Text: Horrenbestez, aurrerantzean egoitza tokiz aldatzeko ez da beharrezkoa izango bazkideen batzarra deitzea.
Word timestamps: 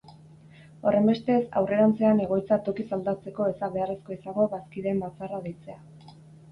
Horrenbestez, 0.91 1.41
aurrerantzean 1.61 2.23
egoitza 2.25 2.59
tokiz 2.69 2.89
aldatzeko 2.99 3.51
ez 3.53 3.55
da 3.63 3.73
beharrezkoa 3.79 4.19
izango 4.21 4.51
bazkideen 4.57 5.07
batzarra 5.09 5.45
deitzea. 5.49 5.83